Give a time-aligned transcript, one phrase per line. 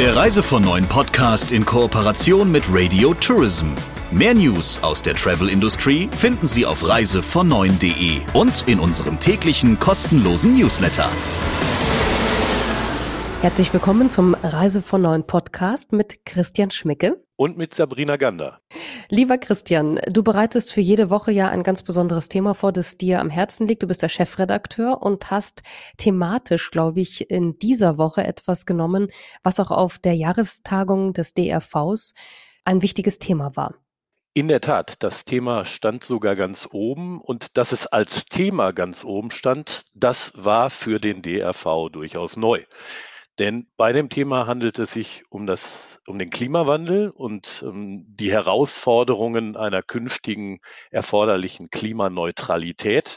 [0.00, 3.66] Der Reise von Neuen Podcast in Kooperation mit Radio Tourism.
[4.10, 7.48] Mehr News aus der Travel Industry finden Sie auf reisevon
[8.32, 11.06] und in unserem täglichen kostenlosen Newsletter.
[13.42, 18.60] Herzlich willkommen zum Reise von Neuen Podcast mit Christian Schmicke und mit Sabrina Gander.
[19.08, 23.18] Lieber Christian, du bereitest für jede Woche ja ein ganz besonderes Thema vor, das dir
[23.18, 23.82] am Herzen liegt.
[23.82, 25.62] Du bist der Chefredakteur und hast
[25.96, 29.10] thematisch, glaube ich, in dieser Woche etwas genommen,
[29.42, 32.12] was auch auf der Jahrestagung des DRVs
[32.66, 33.74] ein wichtiges Thema war.
[34.34, 39.02] In der Tat, das Thema stand sogar ganz oben und dass es als Thema ganz
[39.02, 42.62] oben stand, das war für den DRV durchaus neu.
[43.40, 48.30] Denn bei dem Thema handelt es sich um, das, um den Klimawandel und ähm, die
[48.30, 53.16] Herausforderungen einer künftigen erforderlichen Klimaneutralität.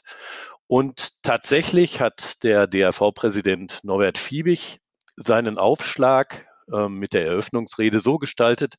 [0.66, 4.80] Und tatsächlich hat der DRV-Präsident Norbert Fiebig
[5.18, 8.76] seinen Aufschlag äh, mit der Eröffnungsrede so gestaltet,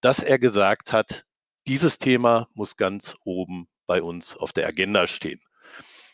[0.00, 1.22] dass er gesagt hat,
[1.68, 5.40] dieses Thema muss ganz oben bei uns auf der Agenda stehen.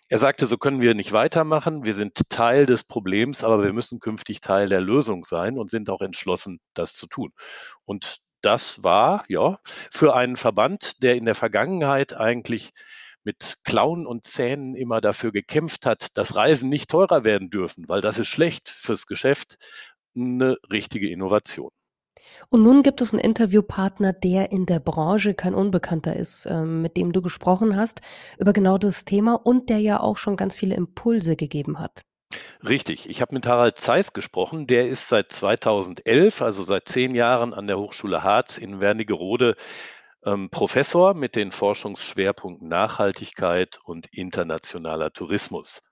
[0.09, 1.85] Er sagte, so können wir nicht weitermachen.
[1.85, 5.91] Wir sind Teil des Problems, aber wir müssen künftig Teil der Lösung sein und sind
[5.91, 7.33] auch entschlossen, das zu tun.
[7.85, 9.59] Und das war, ja,
[9.91, 12.71] für einen Verband, der in der Vergangenheit eigentlich
[13.25, 18.01] mit Klauen und Zähnen immer dafür gekämpft hat, dass Reisen nicht teurer werden dürfen, weil
[18.01, 19.57] das ist schlecht fürs Geschäft,
[20.17, 21.73] eine richtige Innovation.
[22.49, 26.97] Und nun gibt es einen Interviewpartner, der in der Branche kein Unbekannter ist, ähm, mit
[26.97, 28.01] dem du gesprochen hast
[28.39, 32.03] über genau das Thema und der ja auch schon ganz viele Impulse gegeben hat.
[32.67, 33.09] Richtig.
[33.09, 34.67] Ich habe mit Harald Zeiss gesprochen.
[34.67, 39.55] Der ist seit 2011, also seit zehn Jahren an der Hochschule Harz in Wernigerode
[40.25, 45.83] ähm, Professor mit den Forschungsschwerpunkten Nachhaltigkeit und internationaler Tourismus.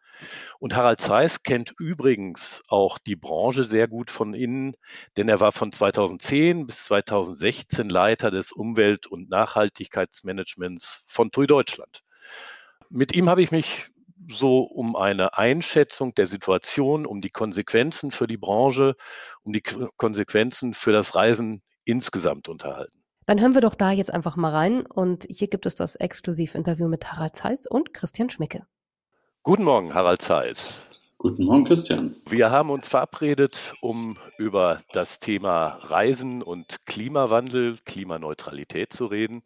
[0.59, 4.75] Und Harald Zeiss kennt übrigens auch die Branche sehr gut von innen,
[5.17, 12.03] denn er war von 2010 bis 2016 Leiter des Umwelt- und Nachhaltigkeitsmanagements von TUI Deutschland.
[12.91, 13.91] Mit ihm habe ich mich
[14.31, 18.97] so um eine Einschätzung der Situation, um die Konsequenzen für die Branche,
[19.43, 23.05] um die Konsequenzen für das Reisen insgesamt unterhalten.
[23.27, 26.89] Dann hören wir doch da jetzt einfach mal rein und hier gibt es das Exklusivinterview
[26.89, 28.67] mit Harald Zeiss und Christian Schmicke.
[29.47, 30.87] Guten Morgen, Harald Zeiss.
[31.19, 32.17] Guten Morgen, Christian.
[32.27, 39.43] Wir haben uns verabredet, um über das Thema Reisen und Klimawandel, Klimaneutralität zu reden.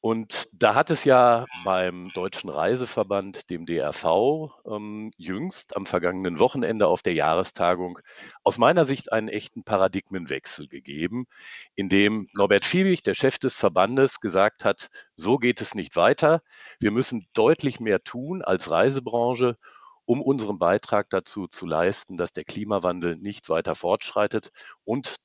[0.00, 6.86] Und da hat es ja beim Deutschen Reiseverband, dem DRV, ähm, jüngst am vergangenen Wochenende
[6.86, 7.98] auf der Jahrestagung
[8.44, 11.26] aus meiner Sicht einen echten Paradigmenwechsel gegeben,
[11.74, 16.42] in dem Norbert Fiebig, der Chef des Verbandes, gesagt hat, so geht es nicht weiter.
[16.78, 19.56] Wir müssen deutlich mehr tun als Reisebranche,
[20.04, 24.52] um unseren Beitrag dazu zu leisten, dass der Klimawandel nicht weiter fortschreitet
[24.84, 25.16] und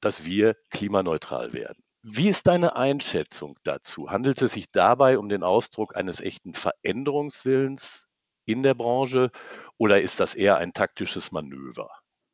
[0.00, 1.84] dass wir klimaneutral werden.
[2.04, 4.10] Wie ist deine Einschätzung dazu?
[4.10, 8.08] Handelt es sich dabei um den Ausdruck eines echten Veränderungswillens
[8.44, 9.30] in der Branche
[9.78, 11.90] oder ist das eher ein taktisches Manöver?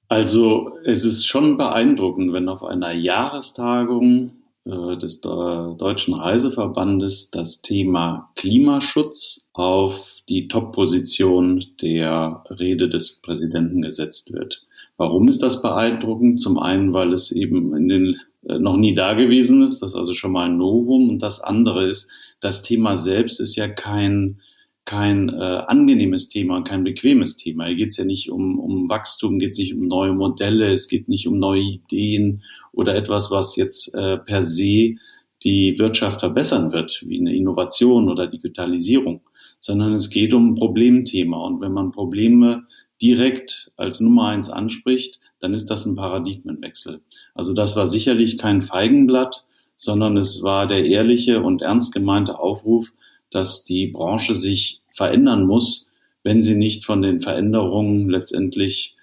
[0.08, 8.30] Also es ist schon beeindruckend, wenn auf einer Jahrestagung äh, des Deutschen Reiseverbandes das Thema
[8.36, 14.66] Klimaschutz auf die Top-Position der Rede des Präsidenten gesetzt wird.
[14.96, 16.40] Warum ist das beeindruckend?
[16.40, 18.16] Zum einen, weil es eben in den
[18.58, 19.82] noch nie da gewesen ist.
[19.82, 21.10] Das ist also schon mal ein Novum.
[21.10, 22.10] Und das andere ist,
[22.40, 24.40] das Thema selbst ist ja kein,
[24.84, 27.66] kein äh, angenehmes Thema, kein bequemes Thema.
[27.66, 30.88] Hier geht es ja nicht um, um Wachstum, geht es nicht um neue Modelle, es
[30.88, 32.42] geht nicht um neue Ideen
[32.72, 34.96] oder etwas, was jetzt äh, per se
[35.44, 39.20] die Wirtschaft verbessern wird, wie eine Innovation oder Digitalisierung,
[39.58, 41.44] sondern es geht um ein Problemthema.
[41.44, 42.64] Und wenn man Probleme
[43.00, 47.00] direkt als Nummer eins anspricht, dann ist das ein Paradigmenwechsel.
[47.34, 49.44] Also das war sicherlich kein Feigenblatt,
[49.76, 52.92] sondern es war der ehrliche und ernst gemeinte Aufruf,
[53.30, 55.90] dass die Branche sich verändern muss,
[56.24, 58.96] wenn sie nicht von den Veränderungen letztendlich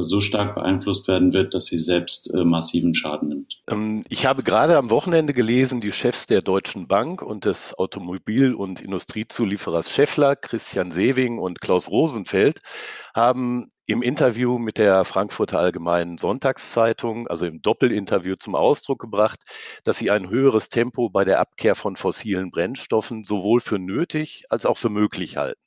[0.00, 3.60] so stark beeinflusst werden wird, dass sie selbst äh, massiven Schaden nimmt.
[3.68, 8.54] Ähm, ich habe gerade am Wochenende gelesen, die Chefs der Deutschen Bank und des Automobil-
[8.54, 12.60] und Industriezulieferers Scheffler, Christian Sewing und Klaus Rosenfeld,
[13.14, 19.38] haben im Interview mit der Frankfurter Allgemeinen Sonntagszeitung, also im Doppelinterview zum Ausdruck gebracht,
[19.84, 24.66] dass sie ein höheres Tempo bei der Abkehr von fossilen Brennstoffen sowohl für nötig als
[24.66, 25.60] auch für möglich halten.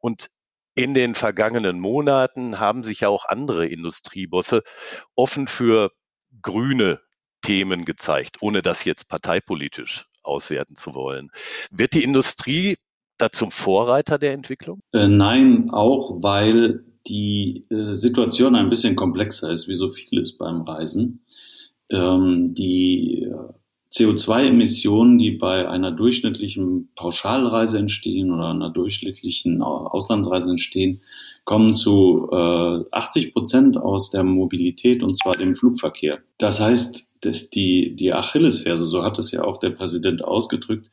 [0.00, 0.30] Und
[0.74, 4.62] in den vergangenen Monaten haben sich ja auch andere Industriebosse
[5.14, 5.90] offen für
[6.40, 7.00] grüne
[7.42, 11.30] Themen gezeigt, ohne das jetzt parteipolitisch auswerten zu wollen.
[11.70, 12.76] Wird die Industrie
[13.18, 14.80] da zum Vorreiter der Entwicklung?
[14.92, 20.62] Äh, nein, auch weil die äh, Situation ein bisschen komplexer ist, wie so vieles beim
[20.62, 21.24] Reisen.
[21.90, 23.52] Ähm, die äh,
[23.92, 31.02] CO2-Emissionen, die bei einer durchschnittlichen Pauschalreise entstehen oder einer durchschnittlichen Auslandsreise entstehen,
[31.44, 36.20] kommen zu äh, 80 Prozent aus der Mobilität und zwar dem Flugverkehr.
[36.38, 37.08] Das heißt,
[37.54, 40.88] die, die Achillesferse, so hat es ja auch der Präsident ausgedrückt,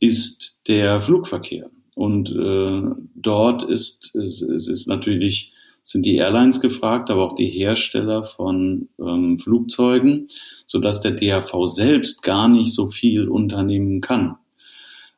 [0.00, 1.70] ist der Flugverkehr.
[1.94, 2.82] Und äh,
[3.14, 5.52] dort ist es, es ist natürlich
[5.82, 10.28] sind die Airlines gefragt, aber auch die Hersteller von ähm, Flugzeugen,
[10.66, 14.36] so dass der DAV selbst gar nicht so viel unternehmen kann.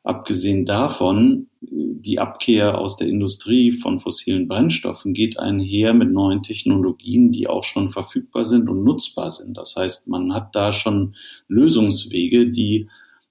[0.03, 7.31] Abgesehen davon, die Abkehr aus der Industrie von fossilen Brennstoffen geht einher mit neuen Technologien,
[7.31, 9.57] die auch schon verfügbar sind und nutzbar sind.
[9.57, 11.15] Das heißt, man hat da schon
[11.47, 12.89] Lösungswege, die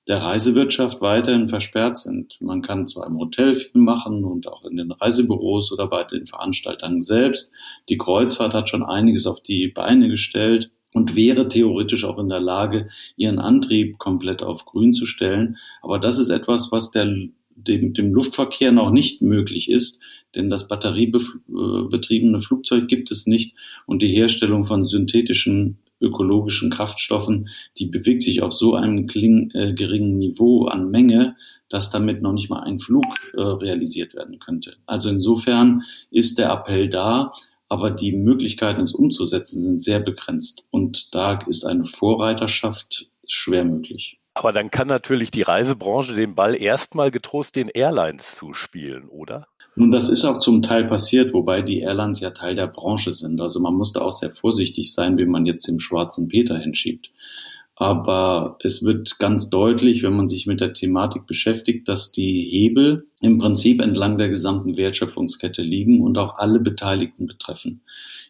[0.09, 2.37] der Reisewirtschaft weiterhin versperrt sind.
[2.41, 6.27] Man kann zwar im Hotel viel machen und auch in den Reisebüros oder bei den
[6.27, 7.53] Veranstaltern selbst.
[7.89, 12.41] Die Kreuzfahrt hat schon einiges auf die Beine gestellt und wäre theoretisch auch in der
[12.41, 15.57] Lage, ihren Antrieb komplett auf grün zu stellen.
[15.83, 17.07] Aber das ist etwas, was der,
[17.55, 20.03] dem, dem Luftverkehr noch nicht möglich ist,
[20.35, 23.55] denn das batteriebetriebene Flugzeug gibt es nicht
[23.87, 30.19] und die Herstellung von synthetischen ökologischen Kraftstoffen, die bewegt sich auf so einem äh, geringen
[30.19, 31.37] Niveau an Menge,
[31.69, 33.05] dass damit noch nicht mal ein Flug
[33.35, 34.77] äh, realisiert werden könnte.
[34.87, 37.33] Also insofern ist der Appell da,
[37.69, 40.65] aber die Möglichkeiten, es umzusetzen, sind sehr begrenzt.
[40.71, 44.19] Und da ist eine Vorreiterschaft schwer möglich.
[44.35, 49.47] Aber dann kann natürlich die Reisebranche den Ball erstmal getrost den Airlines zuspielen, oder?
[49.75, 53.41] Nun, das ist auch zum Teil passiert, wobei die Airlines ja Teil der Branche sind.
[53.41, 57.11] Also man muss da auch sehr vorsichtig sein, wie man jetzt den schwarzen Peter hinschiebt.
[57.75, 63.07] Aber es wird ganz deutlich, wenn man sich mit der Thematik beschäftigt, dass die Hebel
[63.23, 67.81] im Prinzip entlang der gesamten Wertschöpfungskette liegen und auch alle Beteiligten betreffen.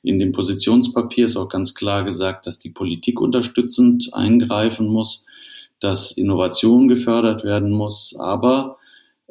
[0.04, 5.26] In dem Positionspapier ist auch ganz klar gesagt, dass die Politik unterstützend eingreifen muss,
[5.80, 8.78] dass Innovation gefördert werden muss, aber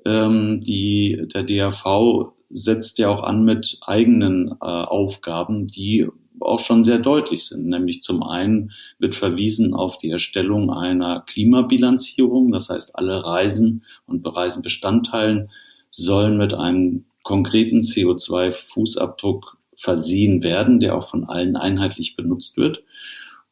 [0.06, 6.08] ähm, die, der DAV setzt ja auch an mit eigenen äh, Aufgaben, die
[6.40, 7.68] auch schon sehr deutlich sind.
[7.68, 12.52] Nämlich zum einen wird verwiesen auf die Erstellung einer Klimabilanzierung.
[12.52, 15.50] Das heißt, alle Reisen und Reisenbestandteilen
[15.90, 22.84] sollen mit einem konkreten CO2-Fußabdruck versehen werden, der auch von allen einheitlich benutzt wird.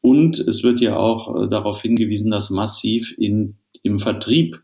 [0.01, 4.62] Und es wird ja auch äh, darauf hingewiesen, dass massiv in, im Vertrieb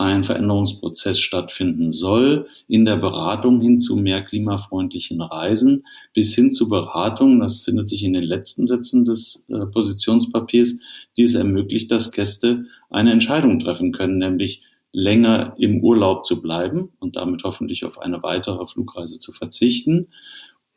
[0.00, 6.70] ein Veränderungsprozess stattfinden soll, in der Beratung hin zu mehr klimafreundlichen Reisen, bis hin zu
[6.70, 10.78] Beratung, das findet sich in den letzten Sätzen des äh, Positionspapiers,
[11.18, 14.62] die es ermöglicht, dass Gäste eine Entscheidung treffen können, nämlich
[14.92, 20.08] länger im Urlaub zu bleiben und damit hoffentlich auf eine weitere Flugreise zu verzichten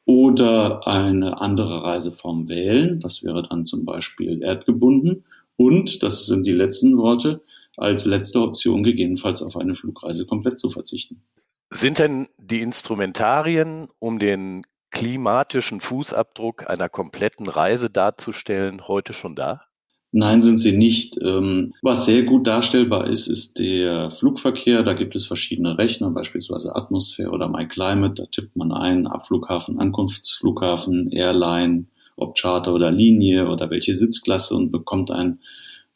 [0.03, 2.99] oder eine andere Reiseform wählen.
[2.99, 5.23] Das wäre dann zum Beispiel erdgebunden.
[5.55, 7.41] Und, das sind die letzten Worte,
[7.77, 11.23] als letzte Option gegebenenfalls auf eine Flugreise komplett zu verzichten.
[11.69, 19.63] Sind denn die Instrumentarien, um den klimatischen Fußabdruck einer kompletten Reise darzustellen, heute schon da?
[20.15, 21.17] Nein, sind sie nicht.
[21.19, 24.83] Ähm, was sehr gut darstellbar ist, ist der Flugverkehr.
[24.83, 28.13] Da gibt es verschiedene Rechner, beispielsweise Atmosphäre oder MyClimate.
[28.21, 34.71] Da tippt man ein Abflughafen, Ankunftsflughafen, Airline, ob Charter oder Linie oder welche Sitzklasse und
[34.71, 35.39] bekommt ein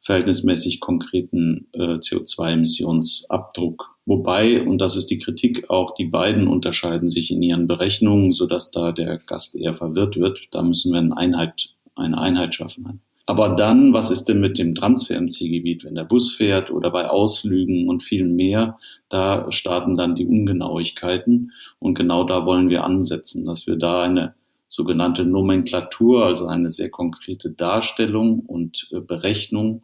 [0.08, 3.98] verhältnismäßig konkreten äh, CO2-Emissionsabdruck.
[4.06, 8.72] Wobei, und das ist die Kritik, auch die beiden unterscheiden sich in ihren Berechnungen, sodass
[8.72, 10.48] da der Gast eher verwirrt wird.
[10.52, 13.02] Da müssen wir eine Einheit, eine Einheit schaffen.
[13.26, 16.90] Aber dann, was ist denn mit dem Transfer im Zielgebiet, wenn der Bus fährt oder
[16.90, 18.80] bei Ausflügen und viel mehr?
[19.10, 21.52] Da starten dann die Ungenauigkeiten.
[21.80, 24.36] Und genau da wollen wir ansetzen, dass wir da eine
[24.70, 29.84] sogenannte Nomenklatur, also eine sehr konkrete Darstellung und äh, Berechnung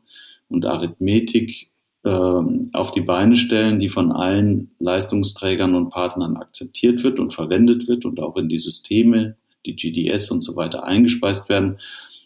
[0.53, 1.69] und Arithmetik
[2.05, 7.87] ähm, auf die Beine stellen, die von allen Leistungsträgern und Partnern akzeptiert wird und verwendet
[7.87, 11.79] wird und auch in die Systeme, die GDS und so weiter eingespeist werden,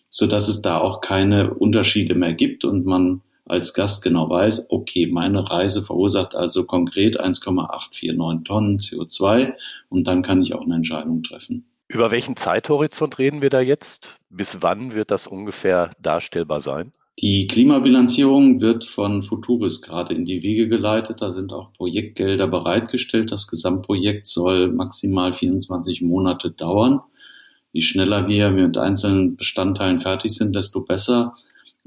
[0.10, 4.68] so dass es da auch keine Unterschiede mehr gibt und man als Gast genau weiß,
[4.70, 9.54] okay, meine Reise verursacht also konkret 1,849 Tonnen CO2
[9.90, 11.66] und dann kann ich auch eine Entscheidung treffen.
[11.88, 14.18] Über welchen Zeithorizont reden wir da jetzt?
[14.30, 16.92] Bis wann wird das ungefähr darstellbar sein?
[17.20, 21.24] Die Klimabilanzierung wird von Futuris gerade in die Wege geleitet.
[21.24, 23.32] Da sind auch Projektgelder bereitgestellt.
[23.32, 27.02] Das Gesamtprojekt soll maximal 24 Monate dauern.
[27.72, 31.34] Je schneller wir mit einzelnen Bestandteilen fertig sind, desto besser.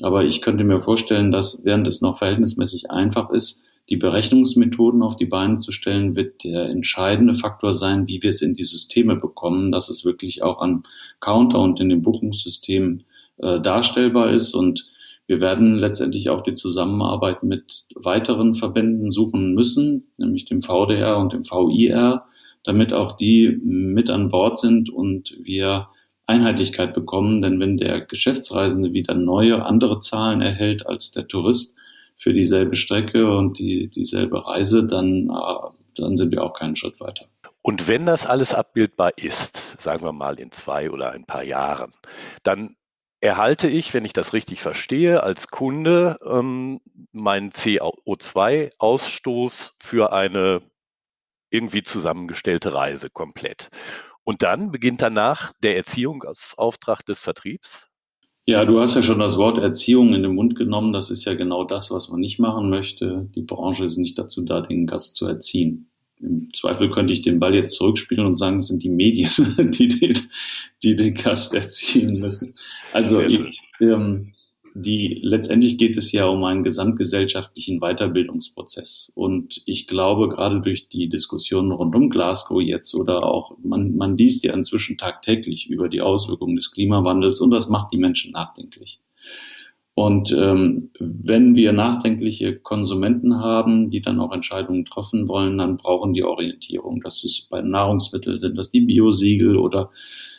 [0.03, 5.17] Aber ich könnte mir vorstellen, dass während es noch verhältnismäßig einfach ist, die Berechnungsmethoden auf
[5.17, 9.15] die Beine zu stellen, wird der entscheidende Faktor sein, wie wir es in die Systeme
[9.15, 10.85] bekommen, dass es wirklich auch an
[11.21, 13.03] Counter und in dem Buchungssystem
[13.39, 14.55] äh, darstellbar ist.
[14.55, 14.87] Und
[15.31, 21.33] wir werden letztendlich auch die Zusammenarbeit mit weiteren Verbänden suchen müssen, nämlich dem VDR und
[21.33, 22.25] dem VIR,
[22.65, 25.87] damit auch die mit an Bord sind und wir
[26.27, 27.43] Einheitlichkeit bekommen.
[27.43, 31.77] Denn wenn der Geschäftsreisende wieder neue, andere Zahlen erhält als der Tourist,
[32.17, 37.01] für dieselbe Strecke und die, dieselbe Reise, dann, äh, dann sind wir auch keinen Schritt
[37.01, 37.27] weiter.
[37.63, 41.93] Und wenn das alles abbildbar ist, sagen wir mal in zwei oder ein paar Jahren,
[42.43, 42.75] dann
[43.21, 46.81] erhalte ich, wenn ich das richtig verstehe, als Kunde ähm,
[47.13, 50.61] meinen CO2-Ausstoß für eine
[51.51, 53.69] irgendwie zusammengestellte Reise komplett.
[54.25, 57.89] Und dann beginnt danach der Erziehungsauftrag des Vertriebs?
[58.47, 60.93] Ja, du hast ja schon das Wort Erziehung in den Mund genommen.
[60.93, 63.29] Das ist ja genau das, was man nicht machen möchte.
[63.35, 65.90] Die Branche ist nicht dazu da, den Gast zu erziehen.
[66.23, 69.31] Im Zweifel könnte ich den Ball jetzt zurückspielen und sagen, es sind die Medien,
[69.73, 70.19] die den,
[70.83, 72.55] die den Gast erziehen müssen.
[72.93, 74.33] Also ich, ähm,
[74.75, 79.11] die letztendlich geht es ja um einen gesamtgesellschaftlichen Weiterbildungsprozess.
[79.15, 84.17] Und ich glaube, gerade durch die Diskussionen rund um Glasgow jetzt oder auch, man, man
[84.17, 89.01] liest ja inzwischen tagtäglich über die Auswirkungen des Klimawandels und das macht die Menschen nachdenklich.
[90.01, 96.15] Und ähm, wenn wir nachdenkliche Konsumenten haben, die dann auch Entscheidungen treffen wollen, dann brauchen
[96.15, 97.03] die Orientierung.
[97.03, 99.91] Das ist bei Nahrungsmitteln, sind das die Biosiegel oder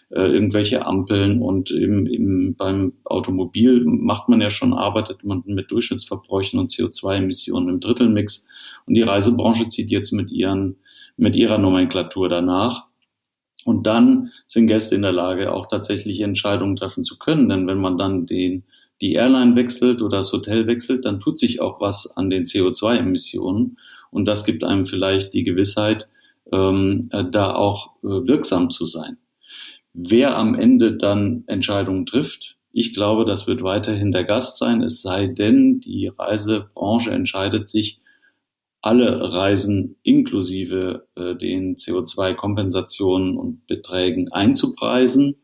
[0.09, 5.69] äh, irgendwelche Ampeln und im, im, beim Automobil macht man ja schon, arbeitet man mit
[5.69, 8.47] Durchschnittsverbräuchen und CO2-Emissionen im Drittelmix
[8.87, 10.77] und die Reisebranche zieht jetzt mit ihren,
[11.17, 12.87] mit ihrer Nomenklatur danach.
[13.63, 17.47] Und dann sind Gäste in der Lage, auch tatsächlich Entscheidungen treffen zu können.
[17.47, 18.63] Denn wenn man dann den,
[19.01, 23.77] die Airline wechselt oder das Hotel wechselt, dann tut sich auch was an den CO2-Emissionen.
[24.11, 26.07] Und das gibt einem vielleicht die Gewissheit,
[26.51, 29.17] ähm, äh, da auch äh, wirksam zu sein.
[29.93, 35.01] Wer am Ende dann Entscheidungen trifft, ich glaube, das wird weiterhin der Gast sein, es
[35.01, 37.99] sei denn, die Reisebranche entscheidet sich,
[38.81, 45.35] alle Reisen inklusive äh, den CO2-Kompensationen und Beträgen einzupreisen.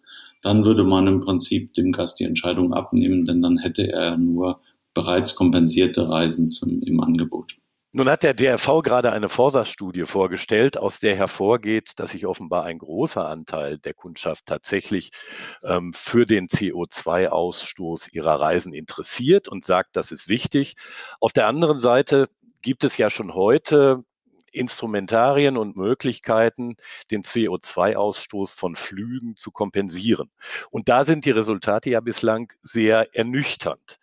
[0.42, 4.62] Dann würde man im Prinzip dem Gast die Entscheidung abnehmen, denn dann hätte er nur
[4.94, 7.56] bereits kompensierte Reisen zum, im Angebot.
[7.94, 12.78] Nun hat der DRV gerade eine Forsa-Studie vorgestellt, aus der hervorgeht, dass sich offenbar ein
[12.78, 15.12] großer Anteil der Kundschaft tatsächlich
[15.64, 20.76] ähm, für den CO2-Ausstoß ihrer Reisen interessiert und sagt, das ist wichtig.
[21.20, 22.28] Auf der anderen Seite
[22.62, 24.04] gibt es ja schon heute
[24.52, 26.78] Instrumentarien und Möglichkeiten,
[27.12, 30.30] den CO2-Ausstoß von Flügen zu kompensieren.
[30.72, 34.00] Und da sind die Resultate ja bislang sehr ernüchternd.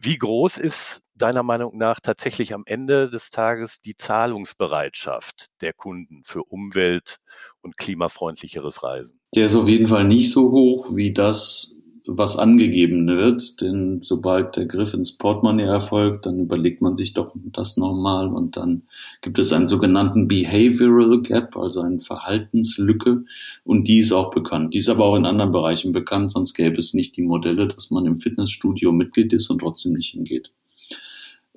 [0.00, 6.22] Wie groß ist deiner Meinung nach tatsächlich am Ende des Tages die Zahlungsbereitschaft der Kunden
[6.24, 7.18] für umwelt-
[7.62, 9.18] und klimafreundlicheres Reisen?
[9.34, 11.74] Der ist auf jeden Fall nicht so hoch wie das,
[12.10, 17.32] was angegeben wird, denn sobald der Griff ins Portemonnaie erfolgt, dann überlegt man sich doch
[17.52, 18.82] das nochmal und dann
[19.20, 23.24] gibt es einen sogenannten Behavioral Gap, also eine Verhaltenslücke
[23.64, 24.72] und die ist auch bekannt.
[24.72, 27.90] Die ist aber auch in anderen Bereichen bekannt, sonst gäbe es nicht die Modelle, dass
[27.90, 30.50] man im Fitnessstudio Mitglied ist und trotzdem nicht hingeht.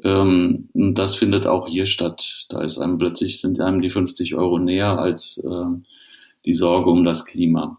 [0.04, 2.46] Ähm, das findet auch hier statt.
[2.50, 5.66] Da ist einem plötzlich sind einem die 50 Euro näher als äh,
[6.46, 7.78] die Sorge um das Klima.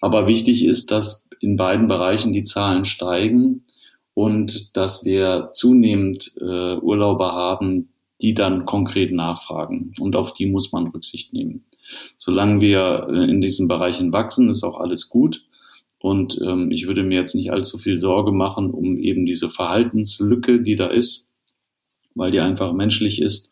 [0.00, 3.64] Aber wichtig ist, dass in beiden Bereichen die Zahlen steigen
[4.14, 7.88] und dass wir zunehmend äh, Urlauber haben,
[8.20, 9.92] die dann konkret nachfragen.
[9.98, 11.64] Und auf die muss man Rücksicht nehmen.
[12.16, 15.44] Solange wir äh, in diesen Bereichen wachsen, ist auch alles gut.
[15.98, 20.60] Und ähm, ich würde mir jetzt nicht allzu viel Sorge machen um eben diese Verhaltenslücke,
[20.60, 21.28] die da ist
[22.14, 23.50] weil die einfach menschlich ist.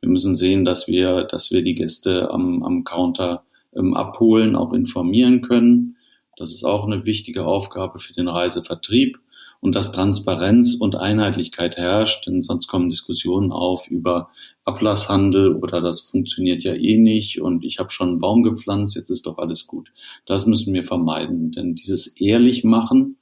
[0.00, 4.72] Wir müssen sehen, dass wir, dass wir die Gäste am, am Counter ähm, abholen, auch
[4.72, 5.96] informieren können.
[6.38, 9.18] Das ist auch eine wichtige Aufgabe für den Reisevertrieb
[9.60, 14.30] und dass Transparenz und Einheitlichkeit herrscht, denn sonst kommen Diskussionen auf über
[14.64, 19.10] Ablasshandel oder das funktioniert ja eh nicht und ich habe schon einen Baum gepflanzt, jetzt
[19.10, 19.90] ist doch alles gut.
[20.26, 23.16] Das müssen wir vermeiden, denn dieses ehrlich machen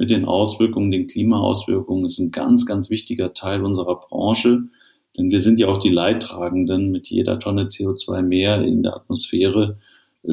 [0.00, 4.62] mit den Auswirkungen, den Klimaauswirkungen ist ein ganz, ganz wichtiger Teil unserer Branche.
[5.16, 6.90] Denn wir sind ja auch die Leidtragenden.
[6.90, 9.76] Mit jeder Tonne CO2 mehr in der Atmosphäre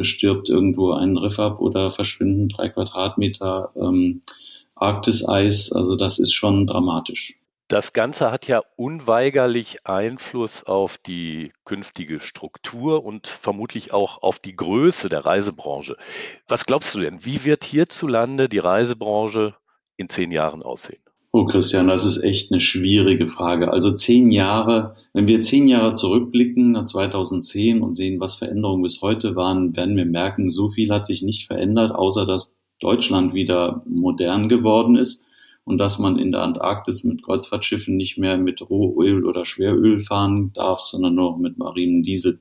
[0.01, 4.22] stirbt irgendwo ein Riff ab oder verschwinden drei Quadratmeter ähm,
[4.75, 5.72] Arktiseis.
[5.72, 7.36] Also das ist schon dramatisch.
[7.70, 14.56] Das Ganze hat ja unweigerlich Einfluss auf die künftige Struktur und vermutlich auch auf die
[14.56, 15.98] Größe der Reisebranche.
[16.48, 19.53] Was glaubst du denn, wie wird hierzulande die Reisebranche
[19.98, 21.01] in zehn Jahren aussehen?
[21.34, 23.72] Oh, Christian, das ist echt eine schwierige Frage.
[23.72, 29.01] Also zehn Jahre, wenn wir zehn Jahre zurückblicken nach 2010 und sehen, was Veränderungen bis
[29.01, 33.84] heute waren, werden wir merken, so viel hat sich nicht verändert, außer dass Deutschland wieder
[33.86, 35.25] modern geworden ist
[35.65, 40.53] und dass man in der Antarktis mit Kreuzfahrtschiffen nicht mehr mit Rohöl oder Schweröl fahren
[40.53, 42.39] darf, sondern nur mit marinem Diesel.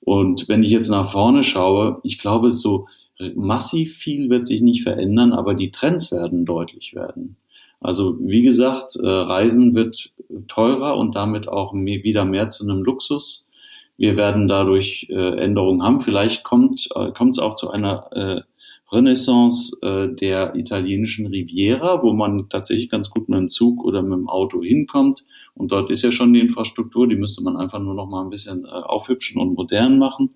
[0.00, 2.86] Und wenn ich jetzt nach vorne schaue, ich glaube, so
[3.34, 7.36] massiv viel wird sich nicht verändern, aber die Trends werden deutlich werden.
[7.82, 10.12] Also wie gesagt, äh, Reisen wird
[10.48, 13.48] teurer und damit auch wieder mehr zu einem Luxus.
[13.96, 16.00] Wir werden dadurch äh, Änderungen haben.
[16.00, 18.44] Vielleicht kommt äh, kommt es auch zu einer
[18.90, 24.28] Renaissance der italienischen Riviera, wo man tatsächlich ganz gut mit dem Zug oder mit dem
[24.28, 25.24] Auto hinkommt.
[25.54, 28.28] Und dort ist ja schon die Infrastruktur, die müsste man einfach nur noch mal ein
[28.28, 30.34] bisschen aufhübschen und modern machen.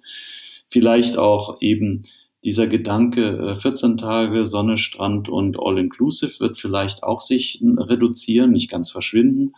[0.68, 2.06] Vielleicht auch eben
[2.46, 8.70] dieser Gedanke 14 äh, Tage Sonne, Strand und All-Inclusive wird vielleicht auch sich reduzieren, nicht
[8.70, 9.54] ganz verschwinden,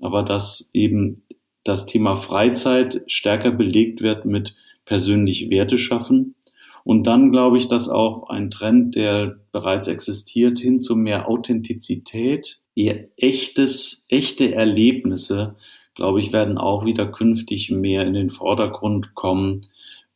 [0.00, 1.22] aber dass eben
[1.62, 6.34] das Thema Freizeit stärker belegt wird mit persönlich Werte schaffen.
[6.82, 12.62] Und dann glaube ich, dass auch ein Trend, der bereits existiert, hin zu mehr Authentizität,
[12.74, 15.54] eher echtes, echte Erlebnisse,
[15.94, 19.60] glaube ich, werden auch wieder künftig mehr in den Vordergrund kommen,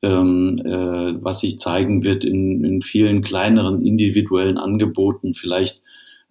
[0.02, 5.83] ähm, äh, was sich zeigen wird in, in vielen kleineren individuellen Angeboten, vielleicht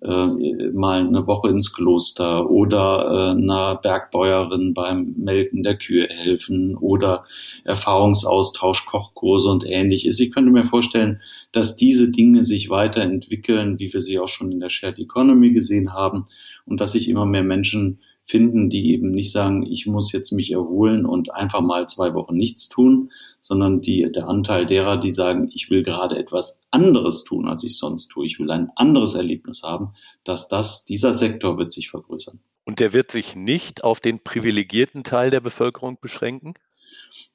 [0.01, 6.75] äh, mal eine Woche ins Kloster oder äh, einer Bergbäuerin beim Melken der Kühe helfen
[6.75, 7.25] oder
[7.63, 10.19] Erfahrungsaustausch, Kochkurse und ähnliches.
[10.19, 11.21] Ich könnte mir vorstellen,
[11.51, 15.93] dass diese Dinge sich weiterentwickeln, wie wir sie auch schon in der Shared Economy gesehen
[15.93, 16.27] haben
[16.65, 20.51] und dass sich immer mehr Menschen finden, die eben nicht sagen, ich muss jetzt mich
[20.51, 25.49] erholen und einfach mal zwei Wochen nichts tun, sondern die, der Anteil derer, die sagen,
[25.53, 29.63] ich will gerade etwas anderes tun, als ich sonst tue, ich will ein anderes Erlebnis
[29.63, 29.93] haben,
[30.25, 32.39] dass das, dieser Sektor wird sich vergrößern.
[32.65, 36.53] Und der wird sich nicht auf den privilegierten Teil der Bevölkerung beschränken?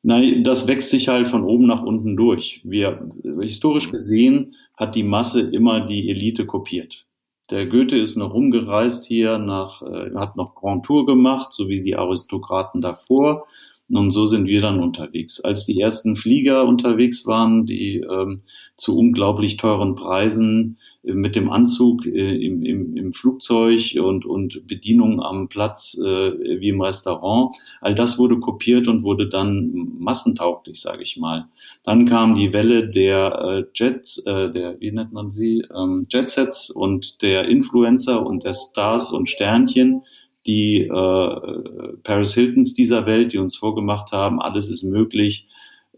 [0.02, 2.60] Nein, das wächst sich halt von oben nach unten durch.
[2.64, 3.08] Wir,
[3.40, 7.06] historisch gesehen hat die Masse immer die Elite kopiert.
[7.52, 11.82] Der Goethe ist noch rumgereist hier, nach, äh, hat noch Grand Tour gemacht, so wie
[11.82, 13.46] die Aristokraten davor.
[13.92, 15.40] Und so sind wir dann unterwegs.
[15.40, 18.42] Als die ersten Flieger unterwegs waren, die ähm,
[18.76, 24.66] zu unglaublich teuren Preisen äh, mit dem Anzug äh, im, im, im Flugzeug und, und
[24.66, 30.80] Bedienung am Platz äh, wie im Restaurant, all das wurde kopiert und wurde dann massentauglich,
[30.80, 31.48] sage ich mal.
[31.84, 36.70] Dann kam die Welle der äh, Jets, äh, der, wie nennt man sie, ähm, Jetsets
[36.70, 40.02] und der Influencer und der Stars und Sternchen
[40.46, 45.46] die äh, Paris Hiltons dieser Welt, die uns vorgemacht haben, alles ist möglich,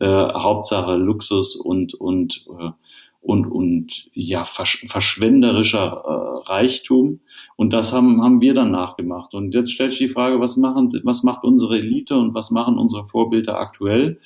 [0.00, 2.70] äh, Hauptsache Luxus und und äh,
[3.20, 7.20] und und ja versch verschwenderischer äh, Reichtum.
[7.57, 9.35] Und das haben haben wir dann nachgemacht.
[9.35, 12.78] Und jetzt stellt sich die Frage, was machen was macht unsere Elite und was machen
[12.78, 14.18] unsere Vorbilder aktuell?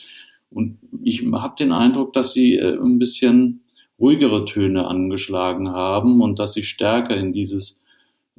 [0.50, 3.60] Und ich habe den Eindruck, dass sie äh, ein bisschen
[4.00, 7.82] ruhigere Töne angeschlagen haben und dass sie stärker in dieses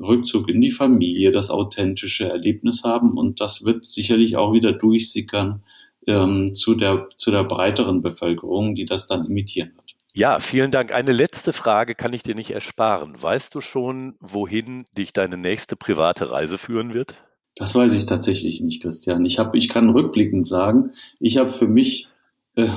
[0.01, 3.17] Rückzug in die Familie, das authentische Erlebnis haben.
[3.17, 5.63] Und das wird sicherlich auch wieder durchsickern
[6.07, 9.95] ähm, zu, der, zu der breiteren Bevölkerung, die das dann imitieren wird.
[10.13, 10.91] Ja, vielen Dank.
[10.91, 13.13] Eine letzte Frage kann ich dir nicht ersparen.
[13.21, 17.15] Weißt du schon, wohin dich deine nächste private Reise führen wird?
[17.55, 19.25] Das weiß ich tatsächlich nicht, Christian.
[19.25, 22.07] Ich, hab, ich kann rückblickend sagen, ich habe für mich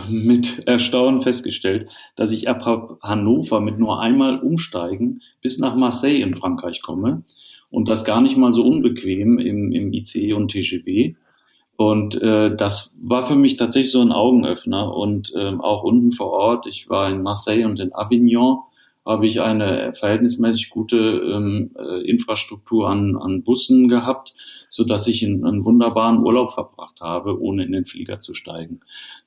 [0.09, 6.35] mit Erstaunen festgestellt, dass ich ab Hannover mit nur einmal umsteigen bis nach Marseille in
[6.35, 7.25] Frankreich komme
[7.71, 11.17] und das gar nicht mal so unbequem im, im ICE und TGV.
[11.77, 16.31] Und äh, das war für mich tatsächlich so ein Augenöffner und ähm, auch unten vor
[16.31, 16.67] Ort.
[16.67, 18.59] Ich war in Marseille und in Avignon
[19.05, 24.35] habe ich eine verhältnismäßig gute ähm, äh, Infrastruktur an, an Bussen gehabt,
[24.71, 28.81] so dass ich einen, einen wunderbaren Urlaub verbracht habe, ohne in den Flieger zu steigen.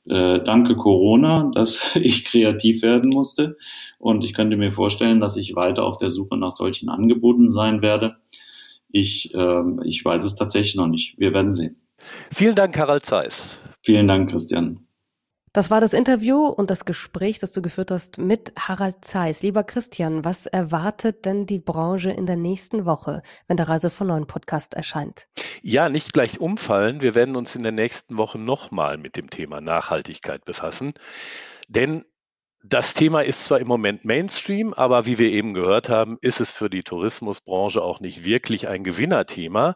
[0.05, 3.57] Äh, danke Corona, dass ich kreativ werden musste
[3.99, 7.81] und ich könnte mir vorstellen, dass ich weiter auf der Suche nach solchen Angeboten sein
[7.81, 8.15] werde.
[8.89, 11.19] Ich, äh, ich weiß es tatsächlich noch nicht.
[11.19, 11.75] Wir werden sehen.
[12.31, 13.59] Vielen Dank, Harald Zeiss.
[13.83, 14.85] Vielen Dank, Christian.
[15.55, 19.41] Das war das Interview und das Gespräch, das du geführt hast mit Harald Zeiss.
[19.41, 24.07] Lieber Christian, was erwartet denn die Branche in der nächsten Woche, wenn der Reise von
[24.07, 25.29] neuen Podcast erscheint?
[25.61, 27.01] Ja, nicht gleich umfallen.
[27.01, 30.91] Wir werden uns in der nächsten Woche nochmal mit dem Thema Nachhaltigkeit befassen.
[31.69, 32.03] Denn
[32.61, 36.51] das Thema ist zwar im Moment Mainstream, aber wie wir eben gehört haben, ist es
[36.51, 39.75] für die Tourismusbranche auch nicht wirklich ein Gewinnerthema.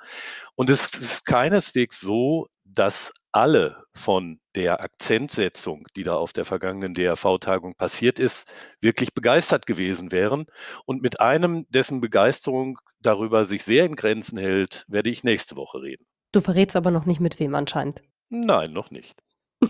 [0.55, 6.93] Und es ist keineswegs so, dass alle von der Akzentsetzung, die da auf der vergangenen
[6.93, 8.47] DRV-Tagung passiert ist,
[8.81, 10.45] wirklich begeistert gewesen wären.
[10.85, 15.81] Und mit einem, dessen Begeisterung darüber sich sehr in Grenzen hält, werde ich nächste Woche
[15.81, 16.05] reden.
[16.31, 18.01] Du verrätst aber noch nicht mit wem anscheinend.
[18.29, 19.19] Nein, noch nicht.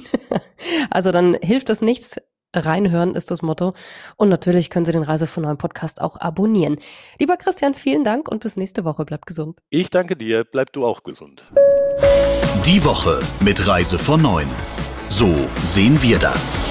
[0.89, 2.17] also dann hilft es nichts.
[2.55, 3.73] Reinhören ist das Motto.
[4.17, 6.79] Und natürlich können Sie den Reise von neuen Podcast auch abonnieren.
[7.19, 9.05] Lieber Christian, vielen Dank und bis nächste Woche.
[9.05, 9.59] Bleib gesund.
[9.69, 10.43] Ich danke dir.
[10.43, 11.43] Bleib du auch gesund.
[12.65, 14.47] Die Woche mit Reise von neun.
[15.07, 16.61] So sehen wir das.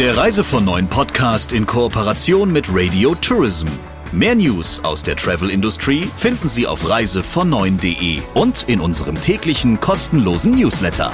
[0.00, 3.68] Der Reise von neuen Podcast in Kooperation mit Radio Tourism.
[4.10, 11.12] Mehr News aus der Travel-Industrie finden Sie auf reisevon9.de und in unserem täglichen kostenlosen Newsletter.